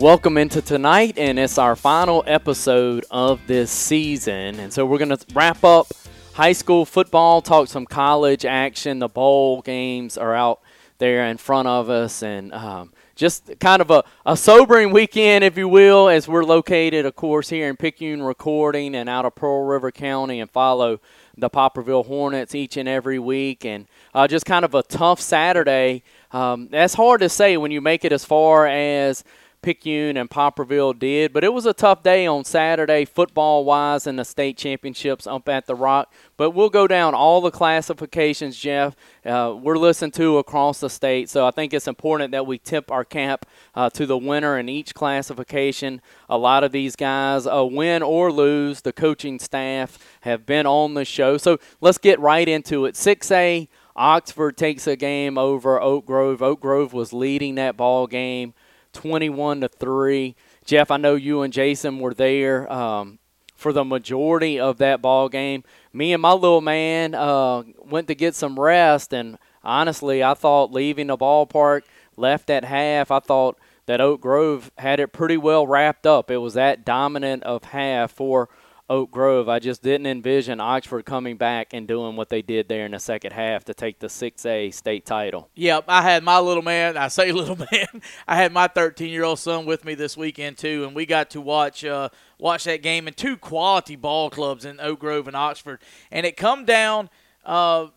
[0.00, 4.60] Welcome into tonight, and it's our final episode of this season.
[4.60, 5.88] And so we're going to wrap up
[6.34, 9.00] high school football, talk some college action.
[9.00, 10.60] The bowl games are out
[10.98, 15.58] there in front of us, and um, just kind of a, a sobering weekend, if
[15.58, 19.64] you will, as we're located, of course, here in Picayune recording and out of Pearl
[19.64, 21.00] River County and follow
[21.36, 23.64] the Poplarville Hornets each and every week.
[23.64, 26.04] And uh, just kind of a tough Saturday.
[26.30, 29.24] Um, that's hard to say when you make it as far as
[29.62, 31.32] Picayune and Poplarville did.
[31.32, 35.48] But it was a tough day on Saturday, football wise, in the state championships up
[35.48, 36.12] at the Rock.
[36.36, 38.94] But we'll go down all the classifications, Jeff.
[39.24, 42.90] Uh, we're listened to across the state, so I think it's important that we tip
[42.90, 46.00] our cap uh, to the winner in each classification.
[46.28, 50.94] A lot of these guys, uh, win or lose, the coaching staff have been on
[50.94, 51.36] the show.
[51.36, 52.94] So let's get right into it.
[52.94, 53.68] 6A.
[53.96, 56.40] Oxford takes a game over Oak Grove.
[56.40, 58.54] Oak Grove was leading that ball game
[58.92, 60.36] 21 to 3.
[60.64, 63.18] Jeff, I know you and Jason were there um,
[63.54, 65.64] for the majority of that ball game.
[65.92, 70.72] Me and my little man uh, went to get some rest, and honestly, I thought
[70.72, 71.82] leaving the ballpark,
[72.16, 76.30] left at half, I thought that Oak Grove had it pretty well wrapped up.
[76.30, 78.50] It was that dominant of half for
[78.90, 79.48] Oak Grove.
[79.48, 82.98] I just didn't envision Oxford coming back and doing what they did there in the
[82.98, 85.50] second half to take the 6A state title.
[85.54, 89.24] Yep, I had my little man, I say little man, I had my 13 year
[89.24, 91.84] old son with me this weekend too, and we got to watch.
[91.84, 96.24] Uh, watch that game in two quality ball clubs in Oak Grove and Oxford, and
[96.24, 97.10] it come down
[97.44, 97.88] uh,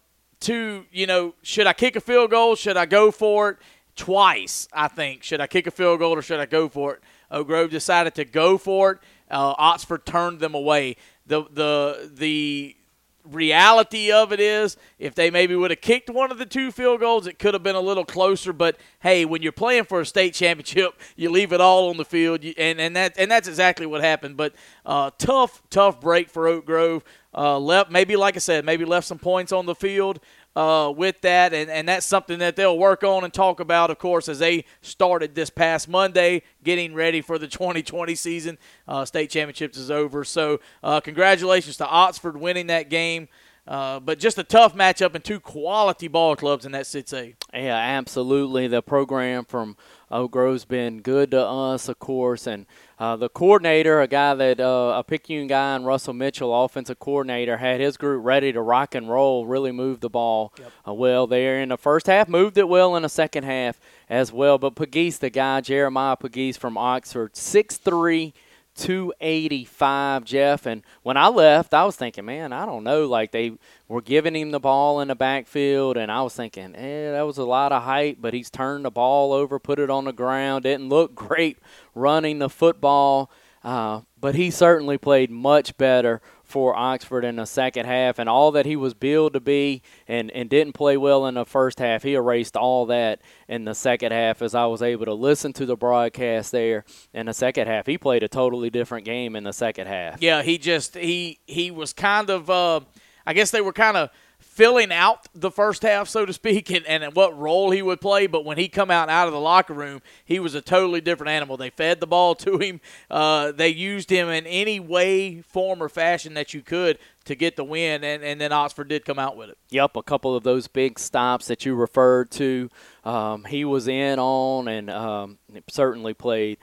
[0.41, 2.55] to you know should I kick a field goal?
[2.55, 3.57] Should I go for it?
[3.95, 5.21] Twice, I think.
[5.23, 7.01] Should I kick a field goal or should I go for it?
[7.29, 8.99] Oak Grove decided to go for it.
[9.31, 10.97] Uh, Oxford turned them away.
[11.25, 12.75] The the the
[13.23, 16.99] reality of it is if they maybe would have kicked one of the two field
[16.99, 18.51] goals it could have been a little closer.
[18.51, 22.05] But hey when you're playing for a state championship you leave it all on the
[22.05, 22.43] field.
[22.57, 24.37] And and that and that's exactly what happened.
[24.37, 24.53] But
[24.85, 27.03] uh, tough tough break for oak grove.
[27.33, 30.19] Uh, left maybe like i said maybe left some points on the field
[30.55, 33.99] uh, with that, and, and that's something that they'll work on and talk about, of
[33.99, 38.57] course, as they started this past Monday, getting ready for the 2020 season.
[38.87, 43.27] Uh, state championships is over, so uh, congratulations to Oxford winning that game.
[43.67, 47.35] Uh, but just a tough matchup and two quality ball clubs in that 6A.
[47.53, 48.67] Yeah, absolutely.
[48.67, 49.77] The program from
[50.09, 52.65] Oak Grove's been good to us, of course, and
[52.97, 57.57] uh, the coordinator, a guy that uh, a Picayune guy, and Russell Mitchell, offensive coordinator,
[57.57, 59.45] had his group ready to rock and roll.
[59.45, 60.71] Really moved the ball yep.
[60.87, 62.27] uh, well there in the first half.
[62.27, 63.79] Moved it well in the second half
[64.09, 64.57] as well.
[64.57, 68.33] But Pegues, the guy, Jeremiah Pegues from Oxford, six three
[68.81, 70.65] 285, Jeff.
[70.65, 73.05] And when I left, I was thinking, man, I don't know.
[73.05, 73.53] Like they
[73.87, 77.37] were giving him the ball in the backfield, and I was thinking, eh, that was
[77.37, 80.63] a lot of height, but he's turned the ball over, put it on the ground.
[80.63, 81.59] Didn't look great
[81.93, 83.29] running the football,
[83.63, 86.19] uh, but he certainly played much better
[86.51, 90.29] for Oxford in the second half, and all that he was billed to be and,
[90.31, 94.11] and didn't play well in the first half, he erased all that in the second
[94.11, 97.85] half as I was able to listen to the broadcast there in the second half.
[97.87, 100.21] He played a totally different game in the second half.
[100.21, 102.81] Yeah, he just he he was kind of uh,
[103.25, 104.09] I guess they were kind of
[104.51, 108.27] filling out the first half, so to speak, and, and what role he would play.
[108.27, 111.29] But when he come out out of the locker room, he was a totally different
[111.29, 111.55] animal.
[111.55, 112.81] They fed the ball to him.
[113.09, 117.55] Uh, they used him in any way, form, or fashion that you could to get
[117.55, 119.57] the win, and, and then Oxford did come out with it.
[119.69, 122.69] Yep, a couple of those big stops that you referred to,
[123.05, 125.37] um, he was in on and um,
[125.69, 126.57] certainly played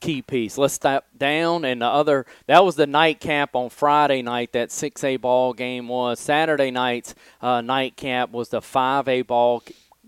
[0.00, 0.58] key piece.
[0.58, 4.52] Let's step down and the other that was the nightcap on Friday night.
[4.52, 9.62] That 6A ball game was Saturday night's uh, nightcap was the 5A ball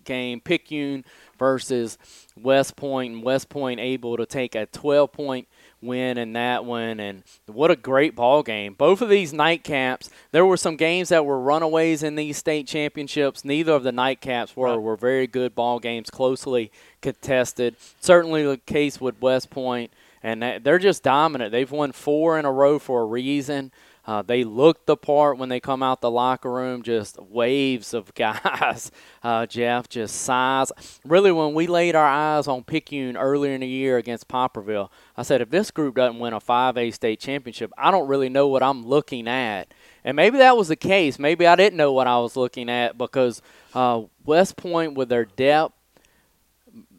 [0.05, 0.41] game.
[0.41, 1.05] Picayune
[1.39, 1.99] versus
[2.37, 5.49] West Point, and West Point able to take a 12 point
[5.81, 7.01] win in that one.
[7.01, 8.75] And what a great ball game.
[8.75, 13.45] Both of these nightcaps, there were some games that were runaways in these state championships.
[13.45, 14.81] Neither of the nightcaps were, right.
[14.81, 17.77] were very good ball games, closely contested.
[18.01, 19.93] Certainly the case with West Point,
[20.23, 21.53] and they're just dominant.
[21.53, 23.71] They've won four in a row for a reason.
[24.09, 28.15] Uh, they look the part when they come out the locker room, just waves of
[28.17, 28.91] guys.
[29.23, 30.73] Uh, Jeff, just size.
[31.05, 35.25] Really, when we laid our eyes on Picayune earlier in the year against Poplarville, I
[35.25, 38.63] said, if this group doesn't win a 5A state championship, I don't really know what
[38.63, 39.75] I'm looking at.
[40.05, 41.19] And maybe that was the case.
[41.19, 43.43] Maybe I didn't know what I was looking at because
[43.75, 45.75] uh, West Point, with their depth,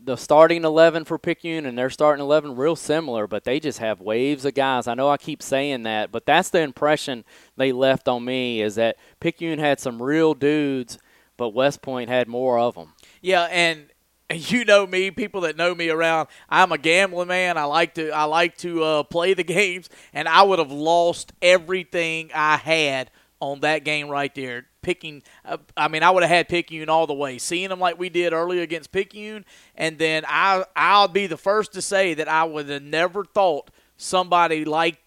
[0.10, 4.02] the starting 11 for Picayune and their starting 11 real similar, but they just have
[4.02, 4.88] waves of guys.
[4.88, 7.24] I know I keep saying that, but that's the impression
[7.58, 10.98] they left on me is that Picayune had some real dudes,
[11.38, 12.94] but West Point had more of them.
[13.22, 13.86] Yeah, and
[14.34, 17.60] you know me, people that know me around, I'm a gambling man.
[17.60, 21.34] I like to I like to uh, play the games, and I would have lost
[21.40, 24.69] everything I had on that game right there.
[24.82, 27.38] Picking, uh, I mean, I would have had Picayune all the way.
[27.38, 29.46] Seeing them like we did earlier against Picayune,
[29.76, 33.72] and then I I'll be the first to say that I would have never thought
[33.98, 34.98] somebody like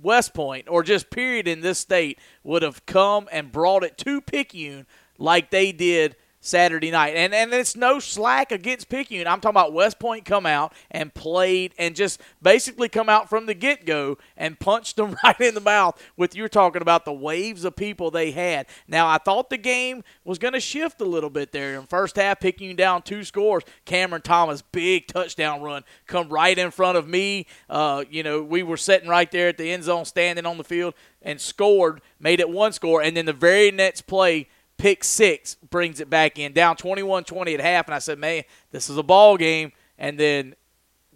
[0.00, 4.20] West Point or just period in this state would have come and brought it to
[4.20, 4.86] Picayune
[5.18, 6.16] like they did
[6.48, 7.14] Saturday night.
[7.14, 9.26] And and it's no slack against Picayune.
[9.26, 13.46] I'm talking about West Point come out and played and just basically come out from
[13.46, 17.12] the get go and punched them right in the mouth with you're talking about the
[17.12, 18.66] waves of people they had.
[18.86, 21.78] Now I thought the game was going to shift a little bit there.
[21.78, 23.64] In first half, Picayune down two scores.
[23.84, 27.46] Cameron Thomas, big touchdown run, come right in front of me.
[27.68, 30.64] Uh, you know, we were sitting right there at the end zone, standing on the
[30.64, 35.56] field, and scored, made it one score, and then the very next play pick six
[35.56, 39.02] brings it back in, down 21-20 at half, and I said, man, this is a
[39.02, 40.54] ball game, and then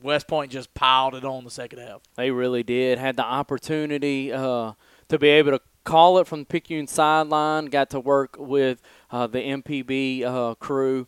[0.02, 2.02] West Point just piled it on the second half.
[2.16, 2.98] They really did.
[2.98, 4.72] Had the opportunity uh,
[5.08, 7.66] to be able to call it from the Picayune sideline.
[7.66, 11.06] Got to work with uh, the MPB uh, crew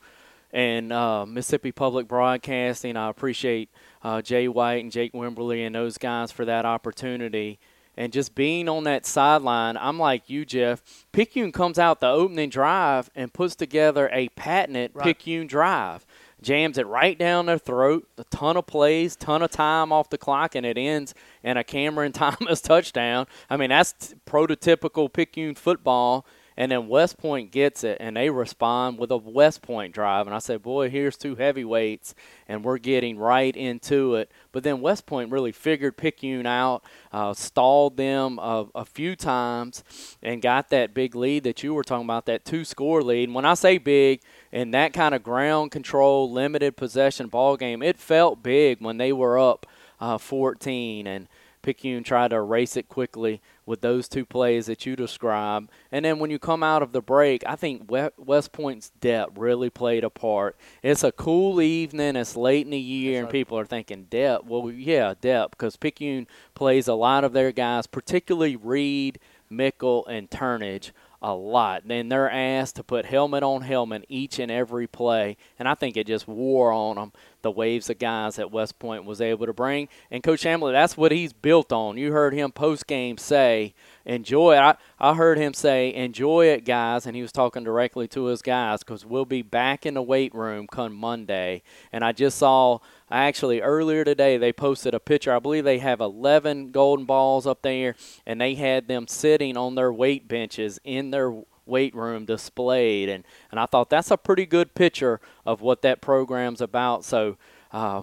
[0.52, 2.96] and uh, Mississippi Public Broadcasting.
[2.96, 3.70] I appreciate
[4.02, 7.58] uh, Jay White and Jake Wimberly and those guys for that opportunity
[7.96, 10.82] and just being on that sideline, I'm like you, Jeff.
[11.12, 15.04] Picayune comes out the opening drive and puts together a patented right.
[15.04, 16.06] Picayune drive.
[16.42, 18.06] Jams it right down their throat.
[18.18, 21.64] A ton of plays, ton of time off the clock, and it ends in a
[21.64, 23.26] Cameron Thomas touchdown.
[23.48, 28.98] I mean, that's prototypical Picayune football and then West Point gets it, and they respond
[28.98, 30.26] with a West Point drive.
[30.26, 32.14] And I said, boy, here's two heavyweights,
[32.46, 34.30] and we're getting right into it.
[34.52, 39.82] But then West Point really figured Picayune out, uh, stalled them a, a, few times,
[40.22, 43.28] and got that big lead that you were talking about, that two-score lead.
[43.28, 44.20] And when I say big,
[44.52, 49.12] in that kind of ground control, limited possession ball game, it felt big when they
[49.12, 49.66] were up
[49.98, 51.26] uh, 14, and
[51.62, 55.70] Picayune tried to erase it quickly with those two plays that you described.
[55.90, 59.70] And then when you come out of the break, I think West Point's depth really
[59.70, 60.56] played a part.
[60.82, 62.16] It's a cool evening.
[62.16, 64.44] It's late in the year, and people are thinking depth.
[64.44, 69.18] Well, yeah, depth, because Picayune plays a lot of their guys, particularly Reed,
[69.48, 70.90] Mickle, and Turnage
[71.24, 71.88] a lot.
[71.88, 75.96] Then they're asked to put helmet on helmet each and every play, and I think
[75.96, 79.54] it just wore on them the waves of guys that West Point was able to
[79.54, 79.88] bring.
[80.10, 81.96] And Coach Hamlet, that's what he's built on.
[81.96, 84.58] You heard him post game say, "Enjoy." It.
[84.58, 88.42] I I heard him say, "Enjoy it, guys," and he was talking directly to his
[88.42, 91.62] guys because we'll be back in the weight room come Monday.
[91.92, 92.78] And I just saw.
[93.10, 95.32] Actually, earlier today, they posted a picture.
[95.32, 97.94] I believe they have 11 golden balls up there,
[98.26, 103.08] and they had them sitting on their weight benches in their weight room displayed.
[103.08, 107.04] And, and I thought that's a pretty good picture of what that program's about.
[107.04, 107.36] So,
[107.72, 108.02] uh,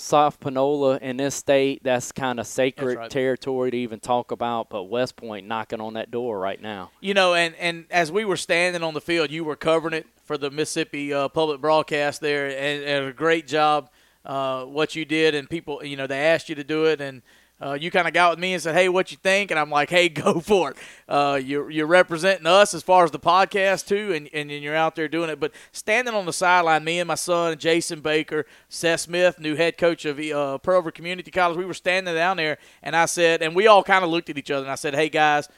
[0.00, 3.10] South Panola in this state, that's kind of sacred right.
[3.10, 4.70] territory to even talk about.
[4.70, 6.90] But West Point knocking on that door right now.
[7.00, 10.06] You know, and, and as we were standing on the field, you were covering it
[10.24, 13.90] for the Mississippi uh, public broadcast there, and, and a great job
[14.24, 17.22] uh, what you did, and people, you know, they asked you to do it, and
[17.60, 19.70] uh, you kind of got with me and said, "Hey, what you think?" And I'm
[19.70, 20.76] like, "Hey, go for it.
[21.08, 24.94] Uh, you're you're representing us as far as the podcast too, and, and you're out
[24.94, 29.00] there doing it." But standing on the sideline, me and my son, Jason Baker, Seth
[29.00, 32.58] Smith, new head coach of uh, Pearl River Community College, we were standing down there,
[32.82, 34.94] and I said, and we all kind of looked at each other, and I said,
[34.94, 35.48] "Hey guys,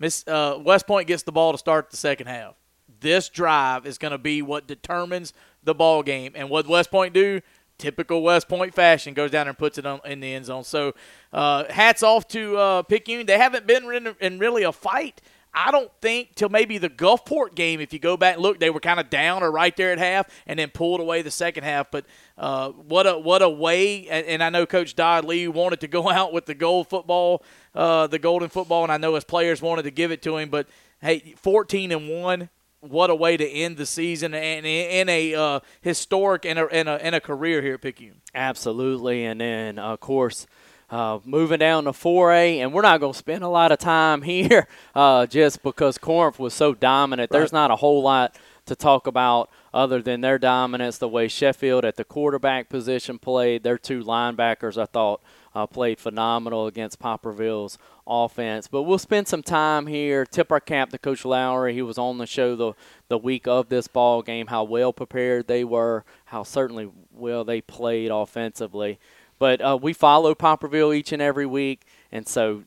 [0.00, 2.56] Miss uh, West Point gets the ball to start the second half.
[3.00, 7.14] This drive is going to be what determines the ball game, and what West Point
[7.14, 7.42] do."
[7.78, 10.64] Typical West Point fashion, goes down and puts it on, in the end zone.
[10.64, 10.94] So,
[11.32, 13.26] uh, hats off to uh, Picayune.
[13.26, 15.20] They haven't been in, in, really a fight.
[15.54, 17.80] I don't think till maybe the Gulfport game.
[17.80, 19.98] If you go back and look, they were kind of down or right there at
[19.98, 21.90] half, and then pulled away the second half.
[21.90, 22.04] But
[22.36, 24.06] uh, what a what a way!
[24.08, 27.42] And, and, I know Coach Dodd Lee wanted to go out with the gold football,
[27.74, 30.50] uh, the golden football, and I know his players wanted to give it to him.
[30.50, 30.68] But
[31.00, 35.60] hey, 14 and one what a way to end the season and in a uh,
[35.80, 38.20] historic and a, and, a, and a career here at Picayune.
[38.34, 40.46] Absolutely, and then of course.
[40.90, 44.22] Uh, moving down to 4A, and we're not going to spend a lot of time
[44.22, 47.30] here uh, just because Corinth was so dominant.
[47.30, 47.40] Right.
[47.40, 51.84] There's not a whole lot to talk about other than their dominance, the way Sheffield
[51.84, 53.64] at the quarterback position played.
[53.64, 55.20] Their two linebackers, I thought,
[55.58, 58.68] uh, played phenomenal against Poplarville's offense.
[58.68, 60.24] But we'll spend some time here.
[60.24, 61.74] Tip our cap to Coach Lowry.
[61.74, 62.74] He was on the show the
[63.08, 64.46] the week of this ball game.
[64.46, 66.04] How well prepared they were.
[66.26, 69.00] How certainly well they played offensively.
[69.40, 72.64] But uh, we follow Poplarville each and every week, and so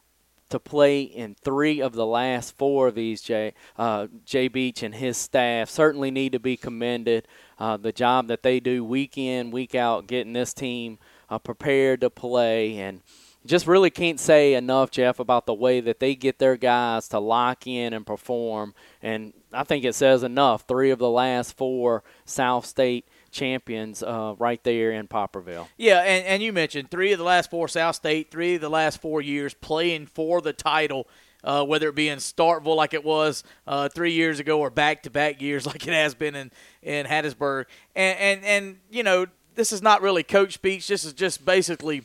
[0.49, 4.95] to play in three of the last four of these, Jay, uh, Jay Beach and
[4.95, 7.25] his staff certainly need to be commended.
[7.57, 10.97] uh, the job that they do week in, week out, getting this team
[11.31, 12.77] uh, prepared to play.
[12.77, 13.01] And
[13.45, 17.19] just really can't say enough, Jeff, about the way that they get their guys to
[17.19, 18.75] lock in and perform.
[19.01, 20.65] And I think it says enough.
[20.67, 25.67] Three of the last four South State champions uh, right there in Poplarville.
[25.77, 28.69] Yeah, and, and you mentioned three of the last four South State, three of the
[28.69, 31.07] last four years playing for the title.
[31.43, 35.41] Uh, whether it be in Starkville like it was uh, three years ago or back-to-back
[35.41, 36.51] years like it has been in
[36.83, 40.87] in Hattiesburg, and and and you know this is not really coach speech.
[40.87, 42.03] This is just basically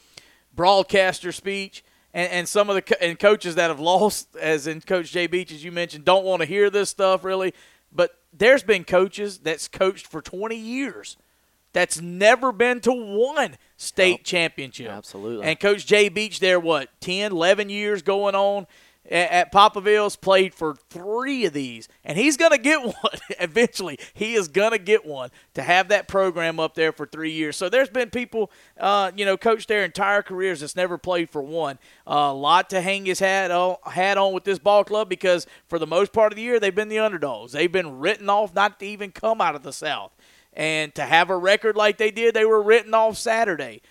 [0.55, 1.85] broadcaster speech.
[2.13, 5.27] And, and some of the co- and coaches that have lost, as in Coach Jay
[5.27, 7.55] Beach, as you mentioned, don't want to hear this stuff really.
[7.93, 11.17] But there's been coaches that's coached for 20 years
[11.73, 14.91] that's never been to one state championship.
[14.91, 15.45] Absolutely.
[15.45, 18.67] And Coach Jay Beach there, what, 10, 11 years going on
[19.11, 21.89] at, Poplarville's, played for three of these.
[22.05, 22.95] And he's going to get one
[23.41, 23.99] eventually.
[24.15, 27.57] He is going to get one to have that program up there for three years.
[27.57, 31.43] So there's been people, uh, you know, coached their entire careers that's never played for
[31.43, 31.79] one.
[32.07, 35.79] A lot to hang his hat on, hat on with this ball club because for
[35.79, 37.53] the most part of the year, they've been the underdogs.
[37.53, 40.13] They've been written off not to even come out of the South.
[40.53, 43.83] And to have a record like they did, they were written off Saturday.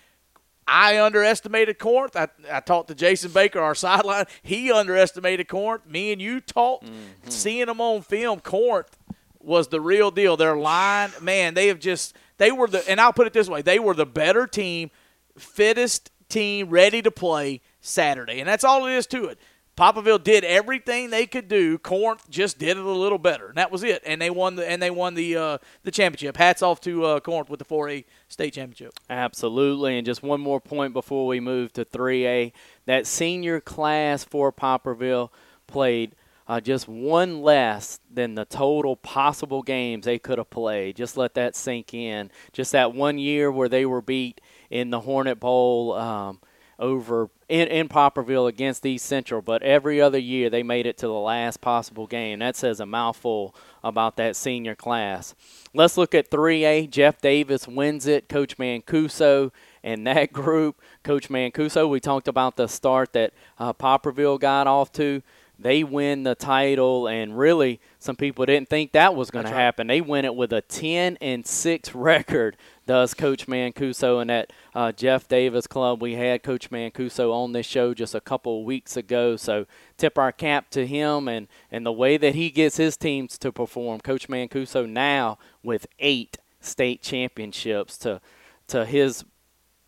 [0.68, 2.16] I underestimated Corinth.
[2.16, 4.26] I, I talked to Jason Baker, our sideline.
[4.42, 5.86] He underestimated Corinth.
[5.86, 6.84] Me and you talked.
[6.84, 7.30] Mm-hmm.
[7.30, 8.98] Seeing them on film, Corinth
[9.40, 10.36] was the real deal.
[10.36, 13.62] Their line, man, they have just they were the and I'll put it this way:
[13.62, 14.90] they were the better team,
[15.38, 19.38] fittest team, ready to play Saturday, and that's all it is to it.
[19.76, 21.76] Poplarville did everything they could do.
[21.76, 24.02] Corinth just did it a little better, and that was it.
[24.06, 26.38] And they won the and they won the uh, the championship.
[26.38, 28.94] Hats off to uh, Corinth with the 4A state championship.
[29.10, 29.98] Absolutely.
[29.98, 32.52] And just one more point before we move to 3A.
[32.86, 35.28] That senior class for Poplarville
[35.66, 36.14] played
[36.48, 40.96] uh, just one less than the total possible games they could have played.
[40.96, 42.30] Just let that sink in.
[42.52, 44.40] Just that one year where they were beat
[44.70, 45.92] in the Hornet Bowl.
[45.94, 46.40] Um,
[46.78, 51.06] over in, in Poplarville against East Central, but every other year they made it to
[51.06, 52.40] the last possible game.
[52.40, 55.34] That says a mouthful about that senior class.
[55.72, 56.90] Let's look at 3A.
[56.90, 58.28] Jeff Davis wins it.
[58.28, 59.52] Coach Mancuso
[59.82, 60.80] and that group.
[61.02, 65.22] Coach Mancuso, we talked about the start that uh, Poplarville got off to
[65.58, 69.86] they win the title and really some people didn't think that was going to happen
[69.86, 72.56] they win it with a 10 and 6 record
[72.86, 77.66] does coach mancuso and that uh, jeff davis club we had coach mancuso on this
[77.66, 79.66] show just a couple weeks ago so
[79.96, 83.50] tip our cap to him and, and the way that he gets his teams to
[83.52, 88.20] perform coach mancuso now with eight state championships to
[88.68, 89.24] to his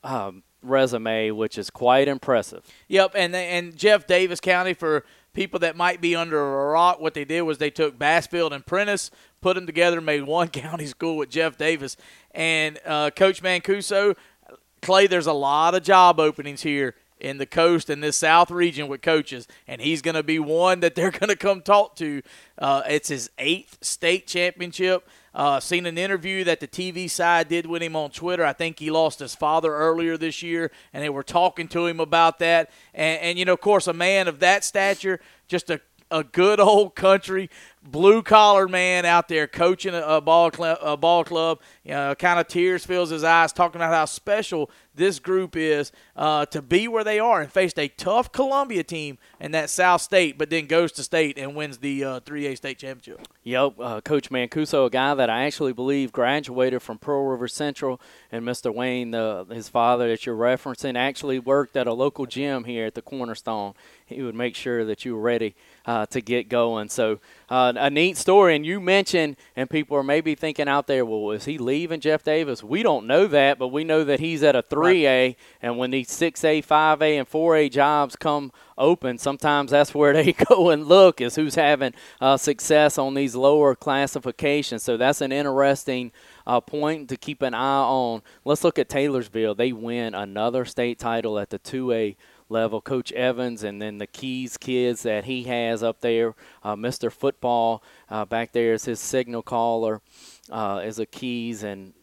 [0.05, 2.65] um, resume, which is quite impressive.
[2.89, 7.15] Yep, and and Jeff Davis County for people that might be under a rock, what
[7.15, 11.17] they did was they took Bassfield and Prentiss, put them together, made one county school
[11.17, 11.97] with Jeff Davis.
[12.33, 14.17] And uh, Coach Mancuso,
[14.83, 18.89] Clay, there's a lot of job openings here in the coast and this south region
[18.89, 22.23] with coaches, and he's going to be one that they're going to come talk to.
[22.59, 25.09] Uh, it's his eighth state championship.
[25.35, 28.45] Uh, seen an interview that the TV side did with him on Twitter.
[28.45, 32.01] I think he lost his father earlier this year, and they were talking to him
[32.01, 32.71] about that.
[32.95, 35.81] And, and you know, of course, a man of that stature, just a
[36.11, 37.51] a good old country
[37.91, 41.61] blue collar man out there coaching a, a ball club, a ball club.
[41.85, 45.91] You know, kind of tears fills his eyes talking about how special this group is
[46.17, 50.03] uh, to be where they are and faced a tough Columbia team in that South
[50.03, 53.27] State, but then goes to state and wins the uh, 3A state championship.
[53.45, 58.01] Yep, uh, Coach Mancuso, a guy that I actually believe graduated from Pearl River Central,
[58.31, 58.75] and Mr.
[58.75, 62.95] Wayne, the, his father that you're referencing, actually worked at a local gym here at
[62.95, 63.75] the Cornerstone.
[64.05, 65.55] He would make sure that you were ready
[65.87, 66.89] uh, to get going.
[66.89, 68.55] So uh, a neat story.
[68.55, 72.23] And you mentioned, and people are maybe thinking out there, well, is he leaving Jeff
[72.23, 72.63] Davis?
[72.63, 75.05] We don't know that, but we know that he's at a 3A.
[75.05, 75.37] Right.
[75.63, 80.71] And when these 6A, 5A, and 4A jobs come open, sometimes that's where they go
[80.71, 84.83] and look is who's having uh, success on these lower classifications.
[84.83, 86.13] So that's an interesting
[86.47, 88.23] uh, point to keep an eye on.
[88.45, 89.55] Let's look at Taylorsville.
[89.55, 92.17] They win another state title at the 2A
[92.49, 92.81] level.
[92.81, 96.35] Coach Evans and then the Keyes kids that he has up there.
[96.63, 97.11] Uh, Mr.
[97.13, 100.01] Football uh, back there is his signal caller,
[100.51, 101.63] uh, is a Keyes.
[101.63, 101.95] And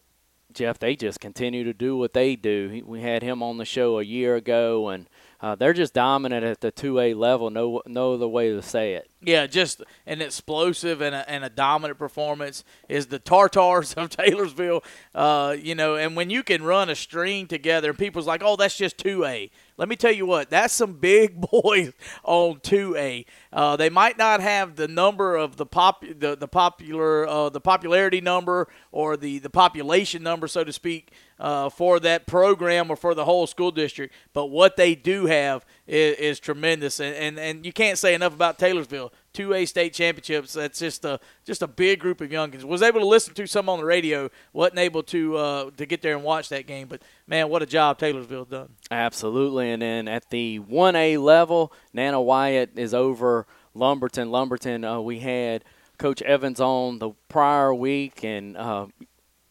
[0.53, 2.81] Jeff, they just continue to do what they do.
[2.85, 5.07] we had him on the show a year ago, and
[5.41, 7.49] uh, they're just dominant at the 2A level.
[7.49, 9.09] No, no other way to say it.
[9.21, 14.83] Yeah, just an explosive and a, and a dominant performance is the Tartars of Taylorsville.
[15.13, 18.55] Uh, you know, and when you can run a string together, and people's like, "Oh,
[18.55, 21.91] that's just 2A." Let me tell you what, that's some big boys
[22.23, 23.25] on 2A.
[23.51, 27.59] Uh, they might not have the number of the pop, the, the popular, uh, the
[27.59, 32.95] popularity number or the the population number, so to speak, uh, for that program or
[32.95, 34.13] for the whole school district.
[34.33, 38.33] But what they do have is, is tremendous, and, and and you can't say enough
[38.33, 39.11] about Taylorsville.
[39.33, 40.53] Two A state championships.
[40.53, 42.63] That's just a just a big group of youngins.
[42.63, 44.29] Was able to listen to some on the radio.
[44.53, 46.87] wasn't able to uh, to get there and watch that game.
[46.87, 48.69] But man, what a job Taylorsville done.
[48.89, 49.71] Absolutely.
[49.71, 54.29] And then at the one A level, Nanih Waiya is over Lumberton.
[54.29, 55.65] Lumberton, uh, we had
[55.97, 58.87] Coach Evans on the prior week, and uh,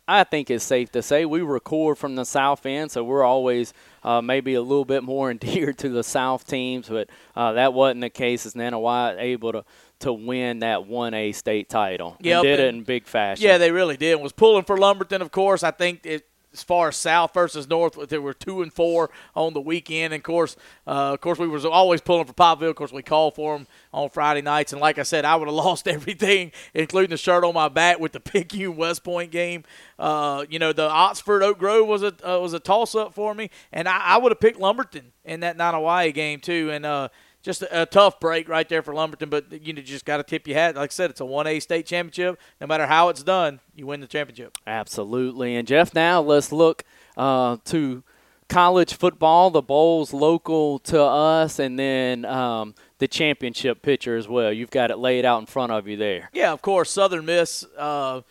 [0.07, 3.73] I think it's safe to say we record from the south end, so we're always
[4.03, 8.03] uh, maybe a little bit more endeared to the south teams, but uh, that wasn't
[8.03, 8.45] the case.
[8.47, 9.65] As Nanih Waiya able to
[10.01, 12.17] to win that 1A state title.
[12.21, 13.47] Yep, did it in big fashion.
[13.47, 14.17] Yeah, they really did.
[14.17, 15.63] Was pulling for Lumberton, of course.
[15.63, 19.53] I think it, as far as South versus North, there were two and four on
[19.53, 20.15] the weekend.
[20.15, 20.57] And of course,
[20.87, 22.71] uh, of course, we was always pulling for Popville.
[22.71, 24.73] Of course, we called for them on Friday nights.
[24.73, 27.99] And like I said, I would have lost everything, including the shirt on my back
[27.99, 29.65] with the Picayune West Point game.
[29.99, 33.35] Uh, you know, the Oxford Oak Grove was a uh, was a toss up for
[33.35, 36.71] me, and I, I would have picked Lumberton in that Hawaii game too.
[36.71, 37.09] And uh,
[37.45, 40.23] just a, a tough break right there for Lumberton, but you know, just got to
[40.23, 40.75] tip your hat.
[40.75, 42.41] Like I said, it's a 1A state championship.
[42.61, 44.57] No matter how it's done, you win the championship.
[44.67, 45.55] Absolutely.
[45.55, 46.85] And Jeff, now let's look
[47.17, 48.03] uh, to
[48.49, 54.53] college football, the bowls local to us, and then um, the championship picture as well.
[54.53, 56.31] You've got it laid out in front of you there.
[56.33, 57.65] Yeah, of course, Southern Miss.
[57.77, 58.23] Uh,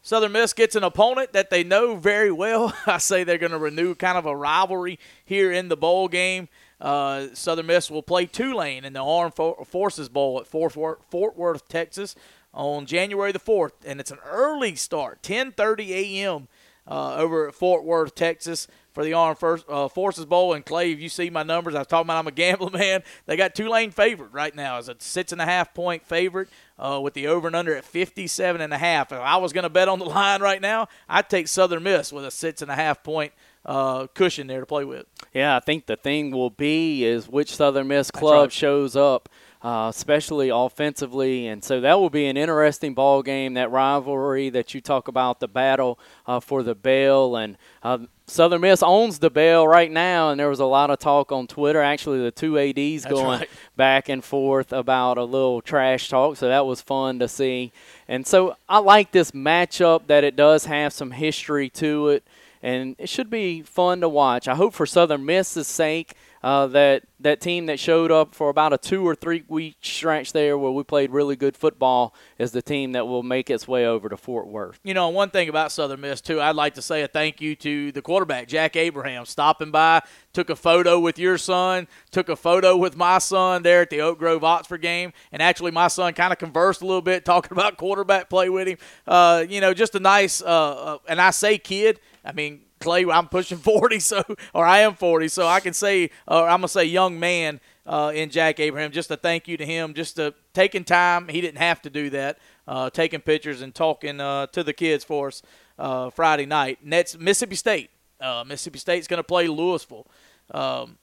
[0.00, 2.74] Southern Miss gets an opponent that they know very well.
[2.86, 6.48] I say they're going to renew kind of a rivalry here in the bowl game.
[6.82, 11.68] Uh, Southern Miss will play Tulane in the Armed Forces Bowl at Fort Fort Worth,
[11.68, 12.16] Texas,
[12.52, 16.48] on January the fourth, and it's an early start, 10:30 a.m.
[16.84, 20.52] Uh, over at Fort Worth, Texas, for the Armed First, uh, Forces Bowl.
[20.52, 23.02] And Clay, if you see my numbers, I was talking about I'm a gambling man.
[23.26, 26.48] They got Tulane favored right now as a six and a half point favorite.
[26.78, 29.12] Uh, with the over and under at 57 and a half.
[29.12, 32.12] If I was going to bet on the line right now, I'd take Southern Miss
[32.12, 33.32] with a six and a half point
[33.64, 35.06] uh, cushion there to play with.
[35.32, 38.52] Yeah, I think the thing will be is which Southern Miss club right.
[38.52, 39.28] shows up,
[39.62, 43.54] uh, especially offensively, and so that will be an interesting ball game.
[43.54, 48.62] That rivalry that you talk about, the battle uh, for the bell, and uh, Southern
[48.62, 50.30] Miss owns the bell right now.
[50.30, 51.80] And there was a lot of talk on Twitter.
[51.80, 53.50] Actually, the two ads That's going right.
[53.76, 57.72] back and forth about a little trash talk, so that was fun to see.
[58.08, 62.24] And so I like this matchup that it does have some history to it
[62.62, 64.46] and it should be fun to watch.
[64.46, 68.72] I hope for Southern Miss's sake uh, that that team that showed up for about
[68.72, 72.62] a two or three week stretch there where we played really good football is the
[72.62, 74.80] team that will make its way over to Fort Worth.
[74.82, 77.54] You know, one thing about Southern Miss too, I'd like to say a thank you
[77.56, 80.02] to the quarterback Jack Abraham stopping by,
[80.32, 84.00] took a photo with your son, took a photo with my son there at the
[84.00, 87.52] Oak Grove Oxford game, and actually my son kind of conversed a little bit talking
[87.52, 88.78] about quarterback play with him.
[89.06, 93.06] Uh, you know, just a nice, uh, uh, and I say kid, I mean Clay,
[93.06, 94.22] I'm pushing 40, so
[94.54, 98.12] or I am 40, so I can say, or I'm gonna say young man uh,
[98.14, 98.92] in Jack Abraham.
[98.92, 101.28] Just a thank you to him, just to taking time.
[101.28, 105.04] He didn't have to do that, uh, taking pictures and talking uh, to the kids
[105.04, 105.42] for us
[105.78, 106.78] uh, Friday night.
[106.84, 107.90] That's Mississippi State.
[108.20, 110.06] Uh, Mississippi State's gonna play Louisville.
[110.50, 110.98] Um,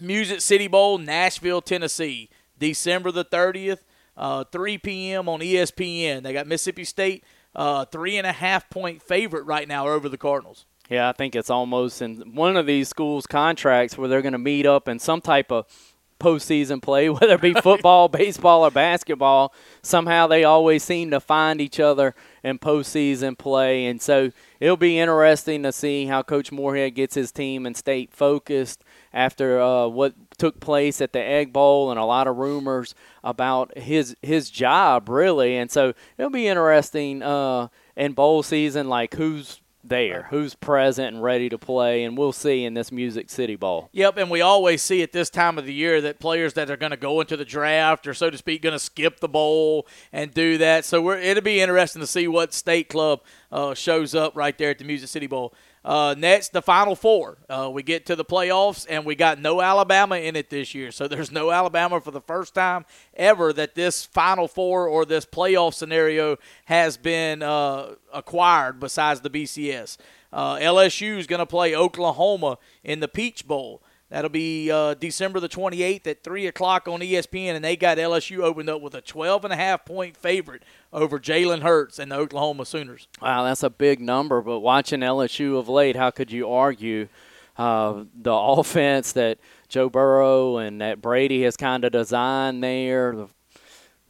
[0.00, 3.80] Music City Bowl, Nashville, Tennessee, December the 30th,
[4.16, 5.28] uh, 3 p.m.
[5.28, 6.22] on ESPN.
[6.22, 7.24] They got Mississippi State,
[7.90, 10.64] three and a half point favorite right now over the Cardinals.
[10.92, 14.38] Yeah, I think it's almost in one of these schools' contracts where they're going to
[14.38, 15.64] meet up in some type of
[16.20, 19.54] postseason play, whether it be football, baseball, or basketball.
[19.80, 23.86] Somehow they always seem to find each other in postseason play.
[23.86, 28.12] And so it'll be interesting to see how Coach Moorhead gets his team and state
[28.12, 32.94] focused after uh, what took place at the Egg Bowl and a lot of rumors
[33.24, 35.56] about his his job, really.
[35.56, 41.22] And so it'll be interesting uh, in bowl season, like who's there, who's present and
[41.22, 43.88] ready to play, and we'll see in this Music City Bowl.
[43.92, 46.76] Yep, and we always see at this time of the year that players that are
[46.76, 49.86] going to go into the draft or so to speak going to skip the bowl
[50.12, 50.84] and do that.
[50.84, 54.70] So we're, it'll be interesting to see what state club uh, shows up right there
[54.70, 55.52] at the Music City Bowl.
[55.84, 57.38] Uh, next, the Final Four.
[57.48, 60.92] Uh, we get to the playoffs, and we got no Alabama in it this year.
[60.92, 65.26] So there's no Alabama for the first time ever that this Final Four or this
[65.26, 69.96] playoff scenario has been uh, acquired besides the BCS.
[70.32, 73.82] Uh, LSU is going to play Oklahoma in the Peach Bowl.
[74.12, 78.40] That'll be uh, December the 28th at 3 o'clock on ESPN, and they got LSU
[78.40, 82.16] opened up with a 12 and a half point favorite over Jalen Hurts and the
[82.16, 83.08] Oklahoma Sooners.
[83.22, 84.42] Wow, that's a big number.
[84.42, 87.08] But watching LSU of late, how could you argue
[87.56, 89.38] uh, the offense that
[89.70, 93.28] Joe Burrow and that Brady has kind of designed there?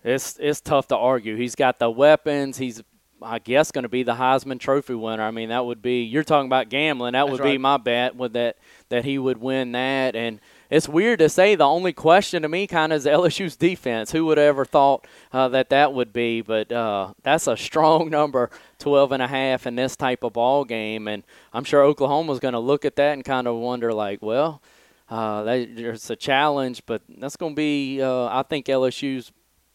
[0.03, 1.37] It's it's tough to argue.
[1.37, 2.59] He's got the weapons.
[2.59, 2.83] He's
[3.25, 5.23] I guess going to be the Heisman Trophy winner.
[5.23, 7.13] I mean, that would be you're talking about gambling.
[7.13, 7.53] That That's would right.
[7.53, 8.57] be my bet with that
[8.89, 10.15] that he would win that.
[10.15, 11.55] And it's weird to say.
[11.55, 14.13] The only question to me kind of is LSU's defense.
[14.13, 16.41] Who would have ever thought uh, that that would be?
[16.41, 20.65] But uh, that's a strong number, 12 and a half in this type of ball
[20.65, 21.09] game.
[21.09, 24.63] And I'm sure Oklahoma's going to look at that and kind of wonder, like, well.
[25.11, 29.31] Uh, that, there's a challenge, but that's going to be, uh, I think, LSU's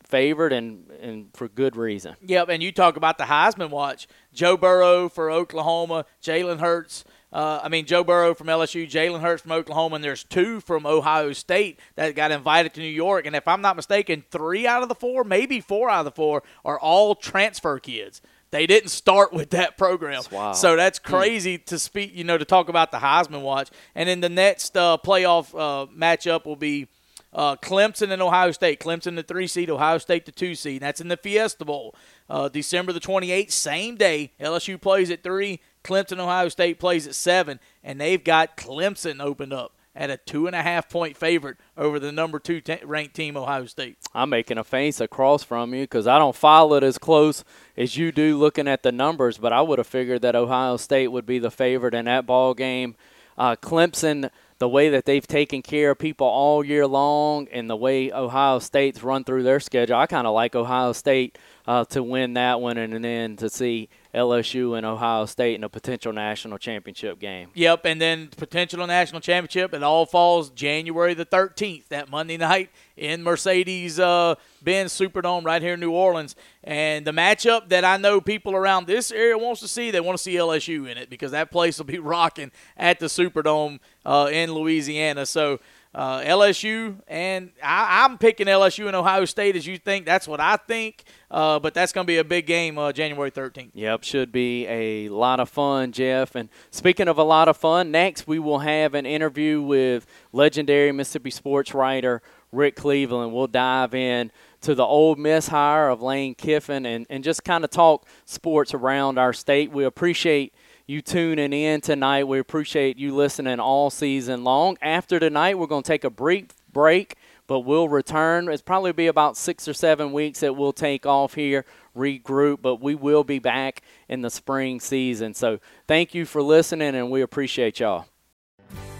[0.07, 2.15] favored and, and for good reason.
[2.21, 4.07] Yep, and you talk about the Heisman watch.
[4.33, 7.03] Joe Burrow for Oklahoma, Jalen Hurts.
[7.31, 10.85] Uh, I mean, Joe Burrow from LSU, Jalen Hurts from Oklahoma, and there's two from
[10.85, 13.25] Ohio State that got invited to New York.
[13.25, 16.11] And if I'm not mistaken, three out of the four, maybe four out of the
[16.11, 18.21] four, are all transfer kids.
[18.49, 22.15] They didn't start with that program, That's so that's crazy to speak.
[22.15, 23.69] You know, to talk about the Heisman watch.
[23.93, 26.87] And then the next uh, playoff uh, matchup will be
[27.33, 28.79] uh, Clemson and Ohio State.
[28.79, 30.81] Clemson the three seed, Ohio State the two seed.
[30.81, 31.95] That's in the Fiesta Bowl,
[32.29, 34.33] uh, December the 28th, same day.
[34.39, 35.59] LSU plays at three.
[35.83, 40.45] Clemson, Ohio State plays at seven, and they've got Clemson opened up at a two
[40.45, 43.97] and a half point favorite over the number two te- ranked team, Ohio State.
[44.13, 47.43] I'm making a face across from you because I don't follow it as close
[47.75, 51.07] as you do looking at the numbers, but I would have figured that Ohio State
[51.07, 52.95] would be the favorite in that ball game.
[53.37, 57.75] Uh, Clemson, the way that they've taken care of people all year long and the
[57.75, 62.01] way Ohio State's run through their schedule, I kind of like Ohio State uh, to
[62.01, 66.57] win that one and then to see LSU and Ohio State in a potential national
[66.57, 67.49] championship game.
[67.53, 69.73] Yep, and then potential national championship.
[69.73, 75.61] It all falls January the 13th, that Monday night in Mercedes uh, Benz Superdome right
[75.61, 76.35] here in New Orleans.
[76.63, 80.17] And the matchup that I know people around this area wants to see, they want
[80.17, 84.29] to see LSU in it because that place will be rocking at the Superdome uh,
[84.31, 85.25] in Louisiana.
[85.25, 85.59] So.
[85.95, 90.05] Uh, LSU and I, I'm picking LSU and Ohio State as you think.
[90.05, 91.03] That's what I think.
[91.31, 93.71] Uh, but that's going to be a big game uh, January 13th.
[93.73, 96.35] Yep, should be a lot of fun, Jeff.
[96.35, 100.91] And speaking of a lot of fun, next we will have an interview with legendary
[100.91, 102.21] Mississippi sports writer
[102.51, 103.33] Rick Cleveland.
[103.33, 107.63] We'll dive in to the Ole Miss hire of Lane Kiffin and, and just kind
[107.63, 109.71] of talk sports around our state.
[109.71, 110.53] We appreciate
[110.87, 112.23] you tuning in tonight.
[112.23, 114.77] We appreciate you listening all season long.
[114.81, 118.47] After tonight, we're going to take a brief break, but we'll return.
[118.47, 122.77] It's probably be about six or seven weeks that we'll take off here, regroup, but
[122.77, 125.33] we will be back in the spring season.
[125.33, 128.05] So thank you for listening, and we appreciate y'all.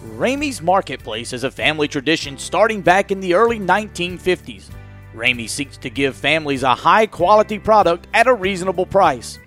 [0.03, 4.65] Ramey's Marketplace is a family tradition starting back in the early 1950s.
[5.15, 9.39] Ramey seeks to give families a high quality product at a reasonable price.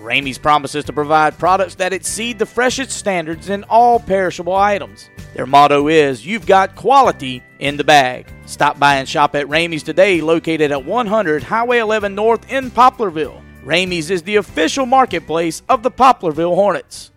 [0.00, 5.10] Ramey's promises to provide products that exceed the freshest standards in all perishable items.
[5.34, 8.26] Their motto is You've got quality in the bag.
[8.46, 13.40] Stop by and shop at Ramey's today, located at 100 Highway 11 North in Poplarville.
[13.64, 17.09] Ramey's is the official marketplace of the Poplarville Hornets.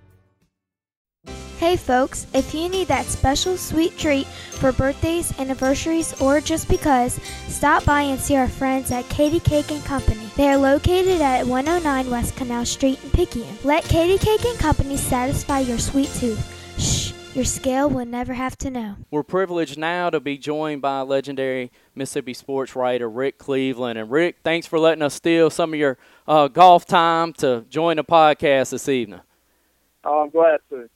[1.60, 7.20] Hey folks, if you need that special sweet treat for birthdays, anniversaries, or just because,
[7.48, 10.30] stop by and see our friends at Katie Cake and Company.
[10.36, 13.58] They are located at 109 West Canal Street in Picayune.
[13.64, 16.44] Let Katie Cake and Company satisfy your sweet tooth.
[16.80, 18.96] Shh, your scale will never have to know.
[19.10, 23.98] We're privileged now to be joined by legendary Mississippi sports writer Rick Cleveland.
[23.98, 27.98] And Rick, thanks for letting us steal some of your uh, golf time to join
[27.98, 29.22] the podcast this evening.
[30.04, 30.90] Oh, I'm glad to.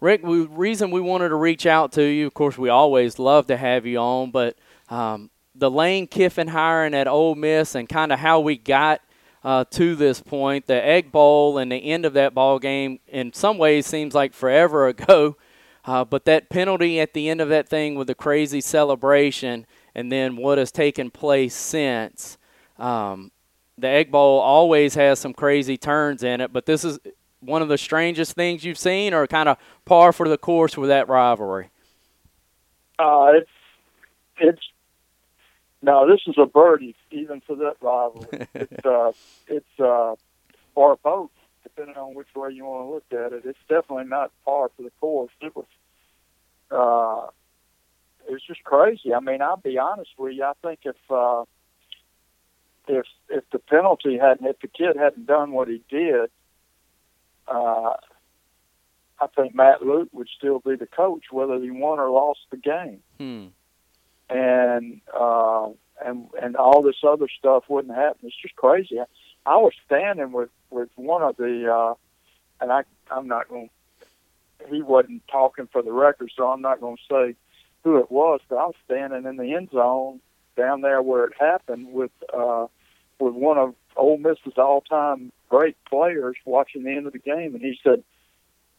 [0.00, 3.46] Rick, the reason we wanted to reach out to you, of course, we always love
[3.48, 4.56] to have you on, but
[4.88, 9.02] um, the Lane Kiffin hiring at Ole Miss and kind of how we got
[9.44, 13.32] uh, to this point, the Egg Bowl and the end of that ball game, in
[13.32, 15.36] some ways seems like forever ago.
[15.84, 20.12] Uh, but that penalty at the end of that thing with the crazy celebration, and
[20.12, 22.38] then what has taken place since.
[22.78, 23.32] Um,
[23.78, 26.98] the Egg Bowl always has some crazy turns in it, but this is
[27.40, 30.88] one of the strangest things you've seen, or kind of par for the course with
[30.88, 31.70] that rivalry?
[32.98, 33.50] Uh, it's
[34.38, 34.62] it's
[35.82, 38.48] no, this is a birdie even for that rivalry.
[38.54, 39.12] it's uh,
[39.48, 40.14] it's uh,
[40.74, 41.30] or both,
[41.62, 43.44] depending on which way you want to look at it.
[43.44, 45.32] It's definitely not par for the course.
[45.40, 45.66] It was
[46.70, 47.30] uh,
[48.28, 49.14] it was just crazy.
[49.14, 50.44] I mean, I'll be honest with you.
[50.44, 51.44] I think if uh,
[52.86, 56.30] if if the penalty hadn't, if the kid hadn't done what he did,
[57.50, 57.94] uh,
[59.20, 62.56] I think Matt Luke would still be the coach whether he won or lost the
[62.56, 63.00] game.
[63.18, 63.46] Hmm.
[64.30, 65.70] And uh,
[66.04, 68.20] and and all this other stuff wouldn't happen.
[68.22, 68.98] It's just crazy.
[69.00, 69.04] I,
[69.44, 71.94] I was standing with with one of the, uh,
[72.60, 73.70] and I I'm not going.
[74.68, 77.36] He wasn't talking for the record, so I'm not going to say
[77.82, 78.40] who it was.
[78.48, 80.20] But I was standing in the end zone
[80.56, 82.66] down there where it happened with uh,
[83.18, 87.54] with one of Ole Miss's all time great players watching the end of the game,
[87.54, 88.02] and he said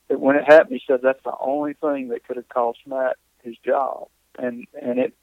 [0.07, 3.17] that when it happened, he said that's the only thing that could have cost Matt
[3.43, 4.07] his job,
[4.39, 5.13] and and it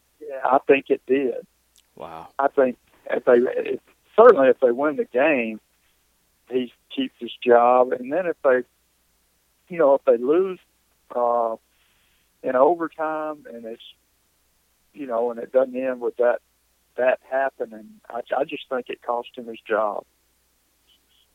[0.44, 1.46] I think it did.
[1.96, 2.28] Wow.
[2.38, 2.76] I think
[3.10, 3.80] if they if,
[4.14, 5.60] certainly if they win the game,
[6.50, 8.62] he keeps his job, and then if they,
[9.68, 10.58] you know, if they lose
[11.14, 11.56] uh,
[12.42, 13.82] in overtime and it's,
[14.92, 16.40] you know, and it doesn't end with that
[16.96, 20.04] that happening, I, I just think it cost him his job.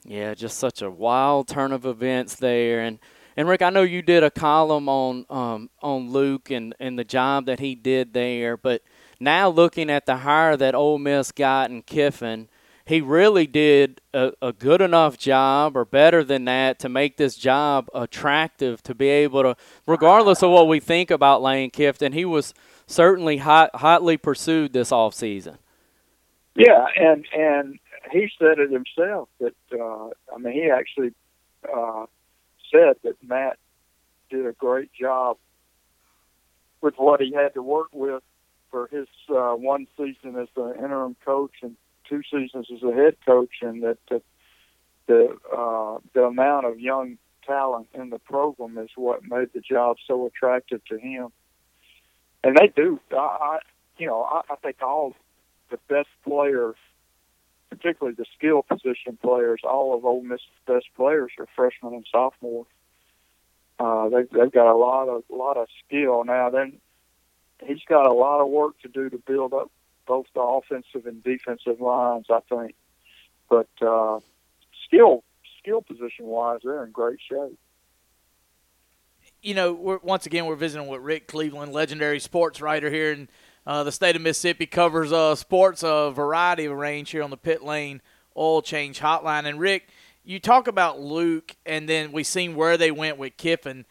[0.05, 2.99] Yeah, just such a wild turn of events there, and
[3.35, 7.03] and Rick, I know you did a column on um, on Luke and and the
[7.03, 8.81] job that he did there, but
[9.19, 12.49] now looking at the hire that Ole Miss got in Kiffin,
[12.85, 17.35] he really did a, a, good enough job or better than that to make this
[17.35, 19.55] job attractive to be able to,
[19.87, 22.53] regardless of what we think about Lane Kiffin, he was
[22.85, 25.57] certainly hot, hotly pursued this off season.
[26.55, 27.79] Yeah, and and
[28.11, 31.13] he said it himself that uh, I mean he actually
[31.73, 32.05] uh,
[32.71, 33.57] said that Matt
[34.29, 35.37] did a great job
[36.81, 38.23] with what he had to work with
[38.71, 41.75] for his uh, one season as the interim coach and
[42.09, 44.21] two seasons as a head coach, and that the
[45.07, 49.97] the, uh, the amount of young talent in the program is what made the job
[50.07, 51.27] so attractive to him.
[52.43, 53.59] And they do, I, I
[53.97, 55.13] you know, I, I think all
[55.69, 56.75] the best players,
[57.77, 62.67] particularly the skill position players, all of Ole Miss's best players are freshmen and sophomores.
[63.79, 66.49] Uh, they've they've got a lot of lot of skill now.
[66.49, 66.79] Then
[67.65, 69.71] he's got a lot of work to do to build up
[70.05, 72.75] both the offensive and defensive lines, I think.
[73.49, 74.19] But uh,
[74.85, 75.23] skill
[75.59, 77.57] skill position wise, they're in great shape.
[79.41, 83.27] You know, once again, we're visiting with Rick Cleveland, legendary sports writer here in
[83.65, 87.37] uh, the state of Mississippi, covers uh, sports a variety of range here on the
[87.37, 88.01] Pit Lane
[88.35, 89.45] Oil Change Hotline.
[89.45, 89.89] And Rick,
[90.23, 93.85] you talk about Luke, and then we seen where they went with Kiffin.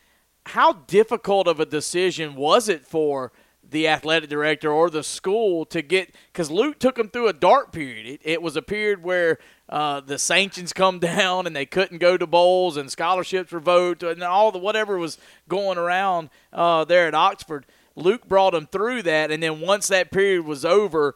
[0.46, 3.32] How difficult of a decision was it for
[3.72, 7.72] the athletic director or the school to get because Luke took them through a dark
[7.72, 8.06] period.
[8.06, 12.16] It, it was a period where uh, the sanctions come down and they couldn't go
[12.16, 17.08] to bowls and scholarships were revoked and all the whatever was going around uh, there
[17.08, 17.66] at Oxford.
[17.94, 21.14] Luke brought them through that, and then once that period was over,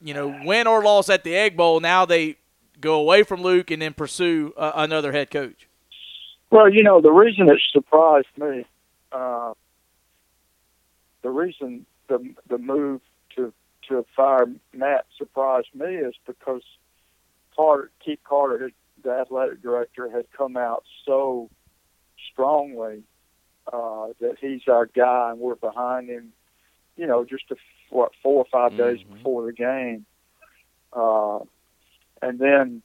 [0.00, 2.36] you know, win or loss at the Egg Bowl, now they
[2.80, 5.68] go away from Luke and then pursue uh, another head coach.
[6.50, 8.64] Well, you know, the reason it surprised me.
[9.10, 9.54] Uh,
[11.22, 13.00] the reason the the move
[13.34, 13.52] to
[13.88, 16.62] to fire Matt surprised me is because
[17.56, 18.70] Carter, Keith Carter,
[19.02, 21.48] the athletic director, had come out so
[22.30, 23.02] strongly
[23.72, 26.32] uh, that he's our guy and we're behind him.
[26.96, 27.56] You know, just a,
[27.90, 28.82] what four or 5 mm-hmm.
[28.82, 30.06] days before the game,
[30.92, 31.40] uh,
[32.22, 32.82] and then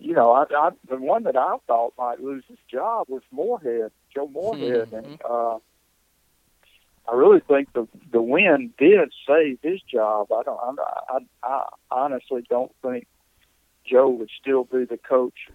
[0.00, 3.92] you know, I, I the one that I thought might lose his job was Moorhead,
[4.14, 4.94] Joe Moorhead, mm-hmm.
[4.94, 5.58] and uh,
[7.08, 10.32] I really think the the win did save his job.
[10.32, 10.58] I don't.
[10.58, 10.74] I,
[11.08, 13.06] I, I honestly don't think
[13.86, 15.48] Joe would still be the coach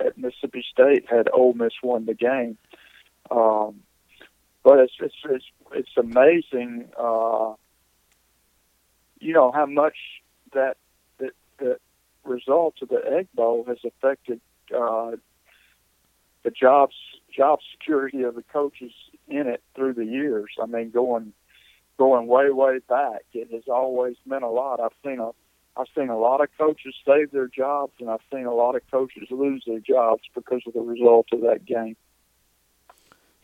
[0.00, 2.58] at Mississippi State had Ole Miss won the game.
[3.30, 3.82] Um,
[4.62, 7.54] but it's it's it's, it's amazing, uh,
[9.20, 9.96] you know, how much
[10.52, 10.76] that
[11.18, 11.78] that the
[12.24, 14.40] results of the Egg Bowl has affected
[14.76, 15.12] uh,
[16.42, 16.94] the jobs
[17.34, 18.92] job security of the coaches
[19.28, 20.50] in it through the years.
[20.60, 21.32] I mean, going
[21.98, 24.80] going way way back, it has always meant a lot.
[24.80, 25.30] I've seen a
[25.76, 28.82] I've seen a lot of coaches save their jobs, and I've seen a lot of
[28.90, 31.96] coaches lose their jobs because of the result of that game.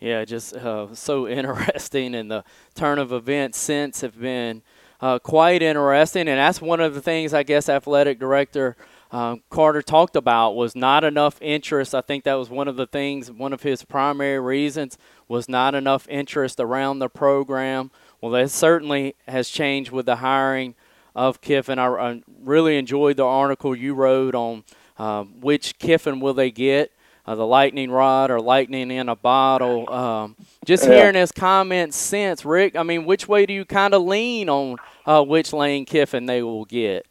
[0.03, 4.63] Yeah, just uh, so interesting, and the turn of events since have been
[5.01, 8.77] uh, quite interesting, and that's one of the things I guess athletic director
[9.13, 11.95] um, Carter talked about was not enough interest.
[11.95, 14.97] I think that was one of the things, one of his primary reasons
[15.29, 17.91] was not enough interest around the program.
[18.21, 20.75] Well, that certainly has changed with the hiring
[21.15, 21.79] of Kiffin.
[21.79, 24.65] I, I really enjoyed the article you wrote on
[24.97, 26.91] uh, which Kiffin will they get.
[27.25, 29.89] Uh, the lightning rod or lightning in a bottle.
[29.93, 30.95] Um, just yeah.
[30.95, 34.77] hearing his comments since, Rick, I mean, which way do you kind of lean on
[35.07, 37.07] uh, which Lane Kiffin they will get?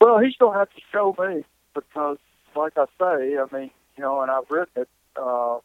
[0.00, 1.44] Well, he's going to have to show me
[1.74, 2.18] because,
[2.54, 4.88] like I say, I mean, you know, and I've written it.
[5.16, 5.58] Uh,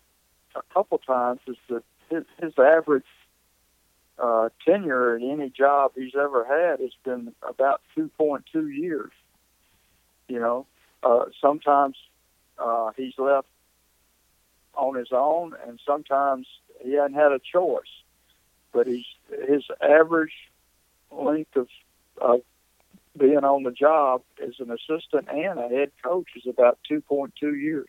[0.56, 3.04] a couple times is that his, his average
[4.18, 8.44] uh, tenure at any job he's ever had has been about 2.2
[8.76, 9.12] years.
[10.28, 10.66] You know,
[11.04, 11.98] uh, sometimes
[12.58, 13.48] uh, he's left
[14.74, 16.48] on his own, and sometimes
[16.84, 17.84] he hasn't had a choice.
[18.74, 19.06] But he's
[19.48, 20.34] his average
[21.12, 21.68] length of
[22.22, 22.41] of
[23.18, 27.88] being on the job as an assistant and a head coach is about 2.2 years.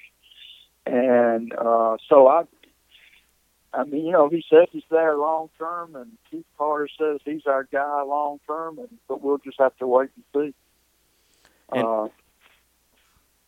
[0.84, 2.44] And uh, so I,
[3.72, 7.46] I mean, you know, he says he's there long term, and Keith Carter says he's
[7.46, 10.54] our guy long term, and but we'll just have to wait and see.
[11.72, 12.08] And- uh,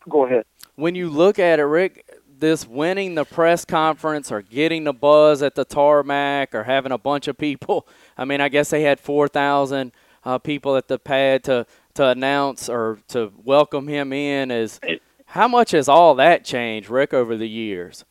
[0.07, 0.45] go ahead.
[0.75, 2.05] when you look at it, Rick,
[2.39, 6.97] this winning the press conference or getting the buzz at the tarmac or having a
[6.97, 7.87] bunch of people.
[8.17, 9.91] I mean, I guess they had 4,000
[10.23, 14.51] uh, people at the pad to, to announce or to welcome him in.
[14.51, 14.79] Is
[15.25, 18.05] How much has all that changed, Rick, over the years?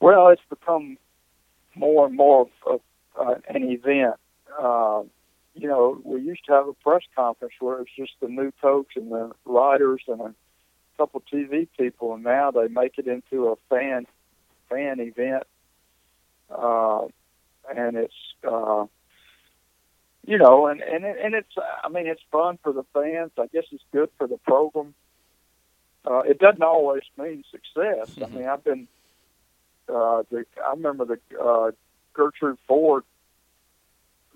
[0.00, 0.98] Well, it's become
[1.76, 2.80] more and more of
[3.20, 4.14] uh, an event.
[4.60, 5.02] Uh,
[5.54, 8.92] you know, we used to have a press conference where it's just the new coach
[8.96, 10.34] and the writers and a
[10.96, 14.06] couple TV people, and now they make it into a fan
[14.70, 15.44] fan event,
[16.50, 17.02] uh,
[17.74, 18.14] and it's
[18.48, 18.86] uh,
[20.26, 23.32] you know, and and it, and it's I mean it's fun for the fans.
[23.38, 24.94] I guess it's good for the program.
[26.04, 28.10] Uh, it doesn't always mean success.
[28.22, 28.88] I mean, I've been
[29.88, 31.72] uh, the I remember the uh,
[32.14, 33.04] Gertrude Ford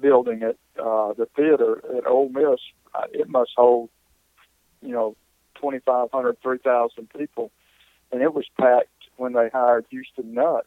[0.01, 2.61] building at uh, the theater at Ole Miss.
[2.95, 3.91] Uh, It must hold,
[4.83, 5.17] you know,
[5.57, 7.51] 2,500, 3,000 people,
[8.13, 10.67] and it was packed when they hired Houston Nutt.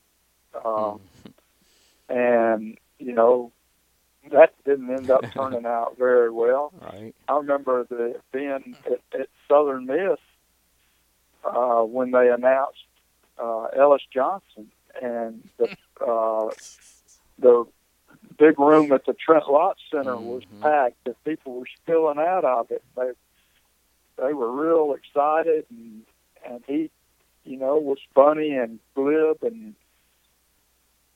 [0.53, 0.95] Uh,
[2.09, 3.51] And you know,
[4.31, 6.73] that didn't end up turning out very well.
[6.81, 7.13] Right.
[7.27, 10.19] I remember the being at, at Southern Miss
[11.43, 12.83] uh, when they announced
[13.37, 15.65] uh, Ellis Johnson and the
[16.05, 16.78] uh, the
[18.49, 20.61] big room at the Trent Lott Center was Mhm.
[20.61, 22.83] packed and people were spilling out of it.
[22.95, 23.11] They
[24.17, 26.03] they were real excited and
[26.45, 26.89] and he
[27.45, 29.75] you know was funny and glib and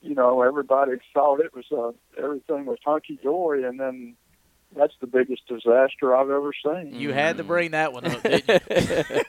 [0.00, 1.92] you know everybody thought it was uh,
[2.22, 4.16] everything was hunky dory and then
[4.76, 6.94] that's the biggest disaster I've ever seen.
[6.94, 8.58] You had to bring that one up, didn't you?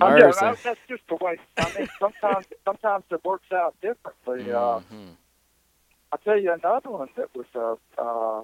[0.00, 0.60] I know, Mercy.
[0.64, 1.38] that's just the way.
[1.58, 4.50] I mean, sometimes sometimes it works out differently.
[4.50, 5.16] Uh, Mhm.
[6.14, 8.42] I'll tell you another one that was a, uh,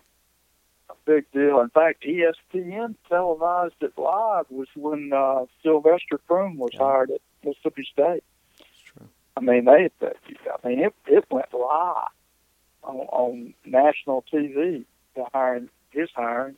[0.90, 1.61] a big deal.
[1.61, 6.80] In fact, ESPN televised it live was when uh, Sylvester Croom was Yeah.
[6.80, 8.24] hired at Mississippi State.
[8.59, 9.09] That's true.
[9.37, 9.88] I mean, they.
[10.02, 12.09] I mean, it it went live
[12.83, 14.85] on, on national TV.
[15.14, 16.56] The hiring, his hiring,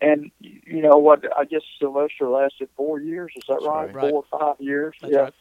[0.00, 1.24] and you know what?
[1.38, 3.30] I guess Sylvester lasted four years.
[3.36, 3.94] Is that right?
[3.94, 4.10] right.
[4.10, 4.96] Four or five years?
[5.00, 5.34] That's yeah, right.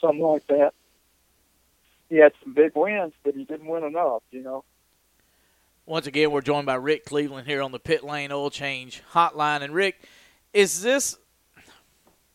[0.00, 0.74] something like that.
[2.12, 4.22] He had some big wins, but he didn't win enough.
[4.30, 4.64] You know.
[5.86, 9.62] Once again, we're joined by Rick Cleveland here on the Pit Lane Oil Change Hotline.
[9.62, 10.06] And Rick,
[10.52, 11.16] is this?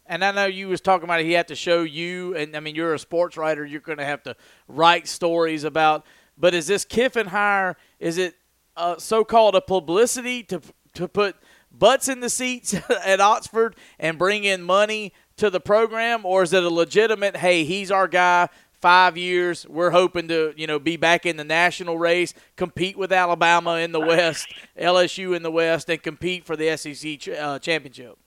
[0.07, 2.73] And I know you was talking about he had to show you, and I mean
[2.73, 4.35] you're a sports writer, you're going to have to
[4.67, 6.07] write stories about.
[6.39, 7.77] But is this Kiffin hire?
[7.99, 8.33] Is it
[8.75, 10.59] uh, so-called a publicity to
[10.95, 11.35] to put
[11.71, 12.73] butts in the seats
[13.05, 17.37] at Oxford and bring in money to the program, or is it a legitimate?
[17.37, 18.49] Hey, he's our guy.
[18.79, 23.11] Five years, we're hoping to you know be back in the national race, compete with
[23.11, 24.47] Alabama in the West,
[24.79, 28.17] LSU in the West, and compete for the SEC ch- uh, championship.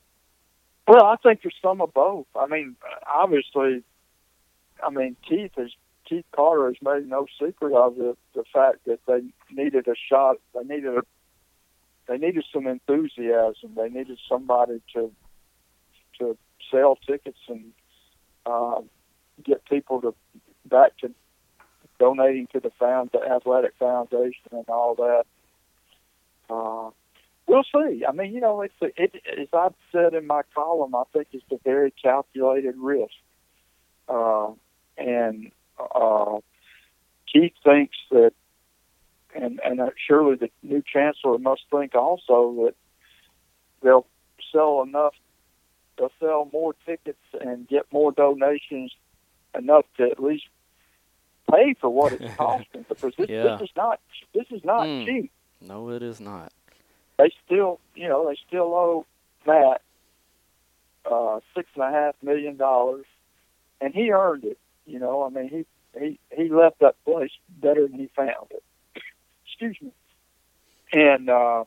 [0.89, 2.27] Well, I think there's some of both.
[2.35, 2.75] I mean,
[3.07, 3.85] obviously,
[4.85, 5.71] I mean Keith is
[6.09, 10.37] Keith Carter has made no secret of the the fact that they needed a shot.
[10.53, 11.03] They needed a
[12.09, 13.75] they needed some enthusiasm.
[13.77, 15.13] They needed somebody to
[16.19, 16.37] to
[16.73, 17.73] sell tickets and
[18.47, 18.81] uh,
[19.45, 20.15] get people to
[20.67, 21.11] back to
[21.99, 25.25] donating to the found the athletic foundation and all that.
[26.49, 26.91] Uh,
[27.47, 28.05] we'll see.
[28.09, 31.29] I mean, you know, it's a, it, as I've said in my column, I think
[31.33, 33.13] it's a very calculated risk.
[34.09, 34.53] Uh,
[34.97, 36.39] and uh,
[37.33, 38.33] Keith thinks that,
[39.35, 42.75] and and uh, surely the new chancellor must think also that
[43.83, 44.07] they'll
[44.53, 45.15] sell enough,
[45.97, 48.93] they'll sell more tickets and get more donations
[49.57, 50.45] enough to at least
[51.51, 53.57] pay for what it's costing because this, Yeah.
[53.59, 54.01] this is not
[54.35, 55.05] this is not Mm.
[55.05, 56.53] cheap No, it is not.
[57.19, 59.07] they still, you know, they still owe
[59.47, 59.83] Matt
[61.11, 63.07] uh, six and a half million dollars,
[63.81, 64.59] and he earned it.
[64.87, 68.63] You know, I mean, he he he left that place better than he found it.
[69.47, 69.93] Excuse me.
[70.93, 71.65] And uh,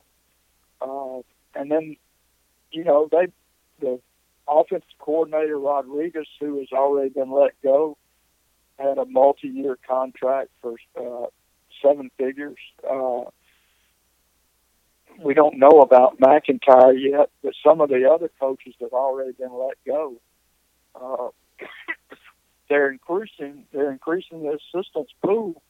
[0.80, 1.18] uh,
[1.54, 1.96] and then,
[2.72, 3.26] you know, they
[3.80, 4.00] the
[4.46, 7.96] offensive coordinator Rodriguez, who has already been let go,
[8.78, 11.26] has multi-year contract for uh,
[11.82, 12.58] seven figures.
[12.88, 13.24] Uh,
[15.22, 19.52] we don't know about MacIntyre yet, but some of the other coaches have already been
[19.52, 20.14] let go.
[20.94, 21.28] Uh,
[22.68, 25.62] they're increasing they're increasing the assistants pool.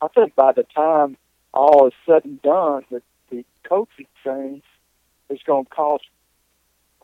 [0.00, 1.16] I think by the time
[1.52, 4.62] all is said and done, the, the coaching change
[5.30, 6.04] is going to cost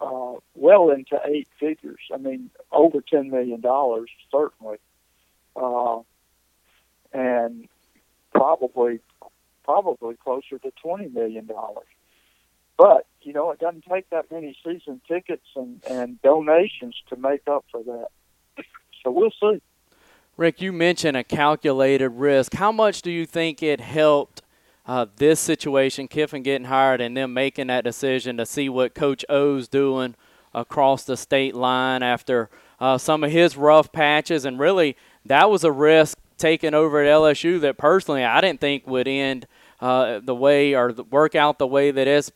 [0.00, 2.00] uh, well into eight figures.
[2.12, 4.78] I mean, over ten million dollars certainly,
[5.56, 5.98] uh,
[7.12, 7.68] and
[8.32, 9.00] probably
[9.64, 11.86] probably closer to twenty million dollars.
[12.76, 17.42] But you know, it doesn't take that many season tickets and, and donations to make
[17.46, 18.08] up for that.
[19.02, 19.60] So we'll see.
[20.36, 22.54] Rick, you mentioned a calculated risk.
[22.54, 24.42] How much do you think it helped
[24.90, 29.24] uh, this situation, Kiffin getting hired, and them making that decision to see what Coach
[29.28, 30.16] O's doing
[30.52, 34.44] across the state line after uh, some of his rough patches?
[34.44, 38.84] And really, that was a risk taken over at LSU that personally I didn't think
[38.88, 39.46] would end
[39.78, 42.32] uh, the way or work out the way that it's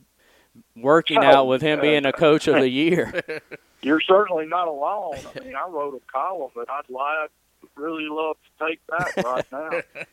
[0.76, 3.20] working Oh, out with him being a coach of the year.
[3.82, 5.16] You're certainly not alone.
[5.34, 7.32] I mean, I wrote a column that I'd like
[7.74, 9.80] really love to take that right now.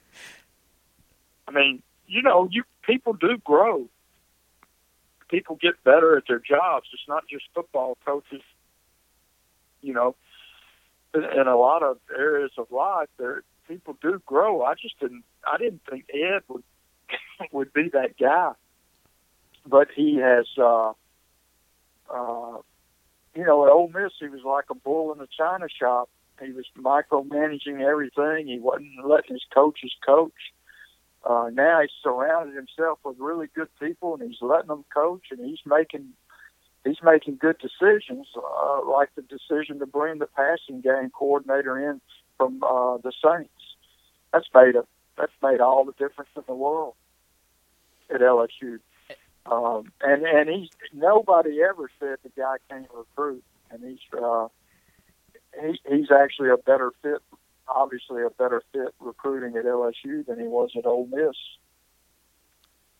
[1.47, 3.87] I mean, you know, you people do grow.
[5.29, 6.87] People get better at their jobs.
[6.93, 8.41] It's not just football coaches.
[9.81, 10.15] You know,
[11.15, 14.61] in, a lot of areas of life, there people do grow.
[14.61, 15.23] I just didn't.
[15.47, 16.63] I didn't think Ed would
[17.53, 18.51] would be that guy,
[19.65, 20.45] but he has.
[20.57, 20.91] uh
[22.13, 22.57] uh
[23.33, 26.09] you know, at Ole Miss, he was like a bull in a china shop.
[26.41, 28.47] He was micromanaging everything.
[28.47, 30.33] He wasn't letting his coaches coach.
[31.23, 35.45] Uh, now he's surrounded himself with really good people, and he's letting them coach, and
[35.45, 36.09] he's making
[36.83, 42.01] he's making good decisions, uh, like the decision to bring the passing game coordinator in
[42.37, 43.51] from uh, the Saints.
[44.33, 44.85] That's made a
[45.17, 46.95] that's made all the difference in the world
[48.09, 48.79] at LSU.
[49.45, 54.47] Um, and and he's nobody ever said the guy can't recruit, and he's uh,
[55.59, 57.21] he, he's actually a better fit,
[57.67, 61.35] obviously a better fit recruiting at LSU than he was at Ole Miss.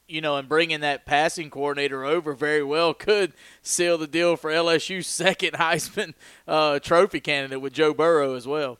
[0.07, 4.51] you know, and bringing that passing coordinator over very well could seal the deal for
[4.51, 6.13] LSU's second Heisman
[6.47, 8.77] uh, Trophy candidate with Joe Burrow as well.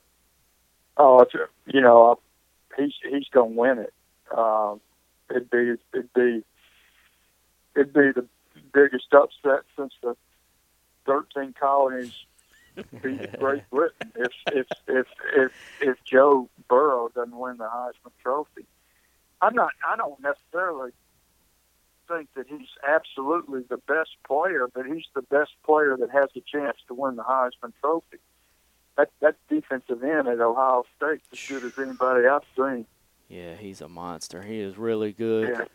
[0.98, 1.34] Oh, it's,
[1.66, 2.20] you know,
[2.78, 3.94] he's he's going to win it.
[4.38, 4.82] Um,
[5.30, 6.44] it'd be it'd be
[7.76, 8.26] it'd be the
[8.74, 10.16] biggest upset since the
[11.06, 12.14] thirteen colonies
[13.01, 15.51] beat Great Britain if if if if
[15.82, 18.65] if Joe Burrow doesn't win the Heisman Trophy.
[19.41, 19.72] I'm not.
[19.88, 20.91] I don't necessarily
[22.07, 26.41] think that he's absolutely the best player, but he's the best player that has a
[26.41, 28.17] chance to win the Heisman Trophy.
[28.97, 32.86] That that defensive end at Ohio State as good as anybody I've seen.
[33.30, 34.41] yeah, he's a monster.
[34.43, 35.49] He is really good.
[35.49, 35.65] Yeah.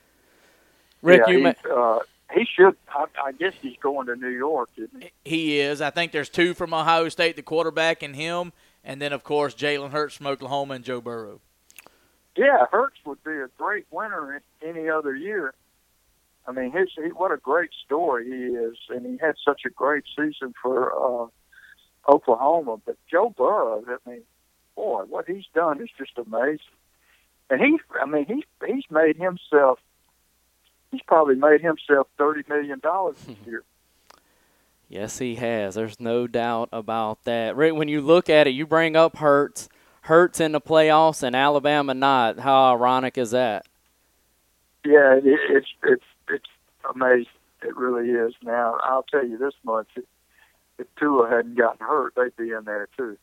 [1.03, 1.99] Rick, yeah, you ma- uh,
[2.35, 2.77] he should.
[2.89, 5.11] I, I guess he's going to New York, isn't he?
[5.25, 5.81] He is.
[5.81, 8.53] I think there's two from Ohio State, the quarterback and him,
[8.85, 11.41] and then of course Jalen Hurts from Oklahoma and Joe Burrow.
[12.37, 15.55] Yeah, Hurts would be a great winner in any other year.
[16.47, 19.71] I mean, his he, what a great story he is, and he had such a
[19.71, 21.27] great season for uh,
[22.13, 22.79] Oklahoma.
[22.85, 24.23] But Joe Burrow, I mean,
[24.77, 26.61] boy, what he's done is just amazing.
[27.51, 29.79] And he, I mean, he's he's made himself.
[30.91, 33.63] He's probably made himself thirty million dollars this year.
[34.89, 35.75] Yes, he has.
[35.75, 37.57] There's no doubt about that.
[37.57, 39.69] Rick, when you look at it, you bring up Hurts.
[40.03, 42.39] Hurts in the playoffs and Alabama not.
[42.39, 43.67] How ironic is that?
[44.85, 46.49] Yeah, it, it's it's it's
[46.95, 47.27] amazing.
[47.63, 48.35] It really is.
[48.45, 50.05] Now, I'll tell you this much: if,
[50.79, 53.19] if Tua hadn't gotten hurt, they'd be in there too.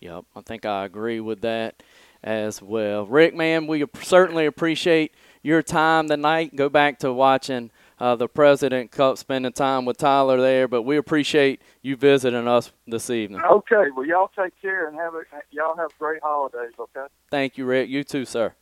[0.00, 1.82] Yep, I think I agree with that
[2.22, 3.06] as well.
[3.06, 5.12] Rick, man, we certainly appreciate
[5.42, 6.54] your time tonight.
[6.54, 10.96] Go back to watching uh, the President Cup, spending time with Tyler there, but we
[10.96, 13.40] appreciate you visiting us this evening.
[13.42, 16.72] Okay, well, y'all take care and have a y'all have great holidays.
[16.78, 17.06] Okay.
[17.30, 17.88] Thank you, Rick.
[17.88, 18.54] You too, sir.